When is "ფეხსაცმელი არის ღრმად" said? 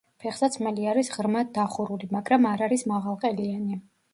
0.21-1.51